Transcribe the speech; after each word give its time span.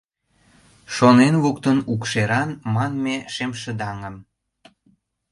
Шонен 0.95 1.35
луктын 1.43 1.77
укшеран 1.93 2.49
манме 2.73 3.15
шемшыдаҥым... 3.33 4.15